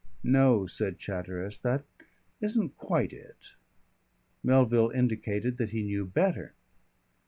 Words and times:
"No," 0.23 0.65
said 0.65 0.97
Chatteris, 0.97 1.59
"that 1.59 1.83
isn't 2.41 2.75
quite 2.75 3.13
it." 3.13 3.53
Melville 4.43 4.89
indicated 4.89 5.57
that 5.57 5.69
he 5.69 5.83
knew 5.83 6.07
better. 6.07 6.53